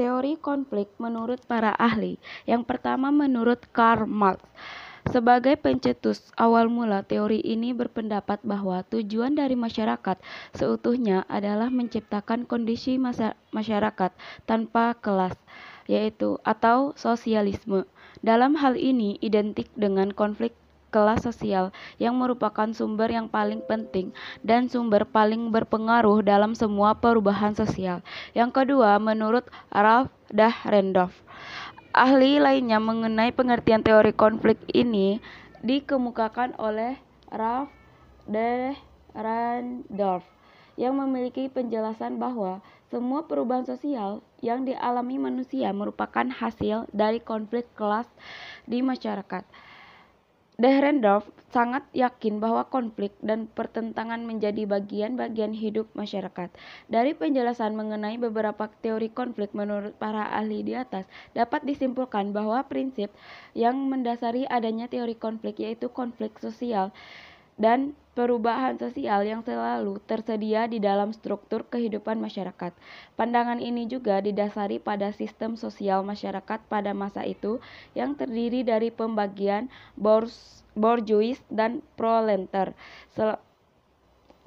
[0.00, 2.16] teori konflik menurut para ahli.
[2.48, 4.40] Yang pertama menurut Karl Marx.
[5.12, 10.16] Sebagai pencetus awal mula teori ini berpendapat bahwa tujuan dari masyarakat
[10.56, 12.96] seutuhnya adalah menciptakan kondisi
[13.52, 14.12] masyarakat
[14.48, 15.36] tanpa kelas,
[15.84, 17.84] yaitu atau sosialisme.
[18.24, 20.56] Dalam hal ini identik dengan konflik
[20.90, 24.10] kelas sosial yang merupakan sumber yang paling penting
[24.42, 28.02] dan sumber paling berpengaruh dalam semua perubahan sosial.
[28.34, 31.14] Yang kedua, menurut Ralph Dahrendorf,
[31.94, 35.22] ahli lainnya mengenai pengertian teori konflik ini
[35.62, 36.98] dikemukakan oleh
[37.30, 37.70] Ralph
[38.26, 40.26] Dahrendorf
[40.80, 48.08] yang memiliki penjelasan bahwa semua perubahan sosial yang dialami manusia merupakan hasil dari konflik kelas
[48.66, 49.44] di masyarakat.
[50.60, 51.24] Dahrendorf
[51.56, 56.52] sangat yakin bahwa konflik dan pertentangan menjadi bagian-bagian hidup masyarakat.
[56.84, 63.08] Dari penjelasan mengenai beberapa teori konflik menurut para ahli di atas, dapat disimpulkan bahwa prinsip
[63.56, 66.92] yang mendasari adanya teori konflik yaitu konflik sosial
[67.60, 72.72] dan perubahan sosial yang selalu tersedia di dalam struktur kehidupan masyarakat.
[73.14, 77.60] Pandangan ini juga didasari pada sistem sosial masyarakat pada masa itu
[77.92, 79.68] yang terdiri dari pembagian
[80.74, 82.72] bourgeois dan proletar.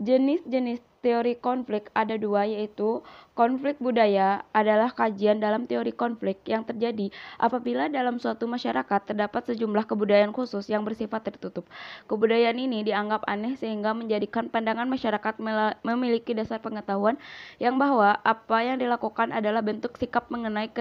[0.02, 3.04] Jenis-jenis teori konflik ada dua yaitu
[3.36, 9.84] konflik budaya adalah kajian dalam teori konflik yang terjadi apabila dalam suatu masyarakat terdapat sejumlah
[9.84, 11.68] kebudayaan khusus yang bersifat tertutup.
[12.08, 15.36] Kebudayaan ini dianggap aneh sehingga menjadikan pandangan masyarakat
[15.84, 17.20] memiliki dasar pengetahuan
[17.60, 20.72] yang bahwa apa yang dilakukan adalah bentuk sikap mengenai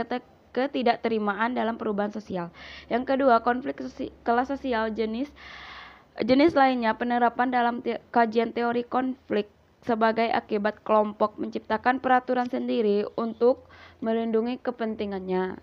[0.52, 2.54] ketidakterimaan dalam perubahan sosial.
[2.86, 3.82] Yang kedua, konflik
[4.22, 5.32] kelas sosial jenis
[6.20, 9.48] jenis lainnya penerapan dalam te kajian teori konflik
[9.82, 13.66] sebagai akibat kelompok menciptakan peraturan sendiri untuk
[14.02, 15.58] melindungi kepentingannya.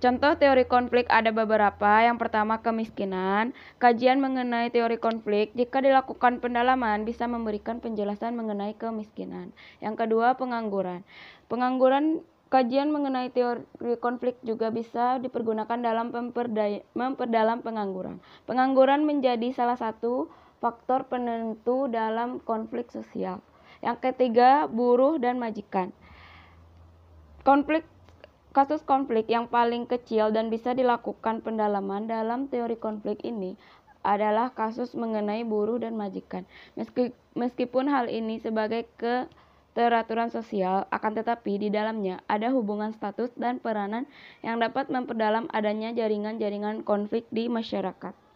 [0.00, 2.02] Contoh teori konflik ada beberapa.
[2.02, 3.52] Yang pertama kemiskinan.
[3.76, 9.52] Kajian mengenai teori konflik jika dilakukan pendalaman bisa memberikan penjelasan mengenai kemiskinan.
[9.78, 11.04] Yang kedua pengangguran.
[11.52, 13.62] Pengangguran kajian mengenai teori
[14.02, 16.10] konflik juga bisa dipergunakan dalam
[16.96, 18.18] memperdalam pengangguran.
[18.48, 23.44] Pengangguran menjadi salah satu faktor penentu dalam konflik sosial.
[23.78, 25.94] Yang ketiga, buruh dan majikan.
[27.46, 27.86] Konflik
[28.50, 33.54] kasus konflik yang paling kecil dan bisa dilakukan pendalaman dalam teori konflik ini
[34.02, 36.48] adalah kasus mengenai buruh dan majikan.
[37.36, 44.08] meskipun hal ini sebagai keteraturan sosial, akan tetapi di dalamnya ada hubungan status dan peranan
[44.40, 48.29] yang dapat memperdalam adanya jaringan-jaringan konflik di masyarakat.